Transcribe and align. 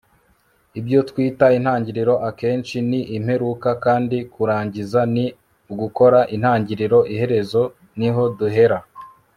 ibyo 0.79 0.99
twita 1.09 1.45
intangiriro 1.57 2.13
akenshi 2.29 2.77
ni 2.89 3.01
imperuka 3.17 3.69
kandi 3.85 4.17
kurangiza 4.33 4.99
ni 5.13 5.25
ugukora 5.71 6.19
intangiriro 6.35 6.99
iherezo 7.13 7.61
niho 7.99 8.23
duhera 8.39 8.79